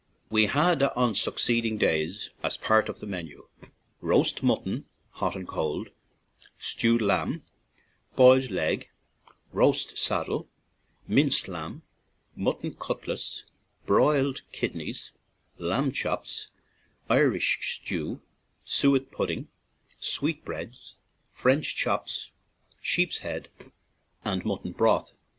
We 0.31 0.47
had 0.47 0.81
on 0.81 1.13
succeeding 1.13 1.77
days, 1.77 2.31
as 2.41 2.57
part 2.57 2.89
of 2.89 2.99
the 3.01 3.05
menu, 3.05 3.47
roast 4.01 4.41
mutton 4.41 4.85
(hot 5.11 5.35
and 5.35 5.47
cold), 5.47 5.91
stewed 6.57 7.03
lamb, 7.03 7.43
boiled 8.15 8.49
leg, 8.49 8.89
roast 9.53 9.99
saddle, 9.99 10.49
minced 11.07 11.47
lamb, 11.47 11.83
mutton 12.35 12.73
cutlets, 12.79 13.43
broiled 13.85 14.41
kidneys, 14.51 15.11
lamb 15.59 15.91
chops, 15.91 16.47
Irish 17.07 17.59
stew, 17.75 18.23
suet 18.65 19.11
pudding, 19.11 19.49
sweet 19.99 20.43
breads, 20.43 20.95
French 21.29 21.75
chops, 21.75 22.31
sheep's 22.81 23.19
head, 23.19 23.49
and 24.25 24.43
mutton 24.45 24.71
broth. 24.71 25.11